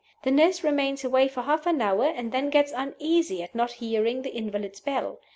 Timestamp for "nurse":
0.31-0.63